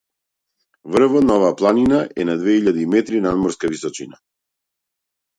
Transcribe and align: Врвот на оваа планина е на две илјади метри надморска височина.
Врвот 0.93 1.23
на 1.29 1.33
оваа 1.39 1.57
планина 1.59 1.99
е 2.23 2.25
на 2.29 2.35
две 2.39 2.55
илјади 2.61 2.85
метри 2.93 3.21
надморска 3.27 3.71
височина. 3.75 4.19